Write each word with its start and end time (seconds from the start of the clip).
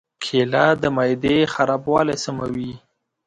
کېله 0.23 0.65
د 0.81 0.83
معدې 0.95 1.37
خرابوالی 1.53 2.15
سموي. 2.23 2.73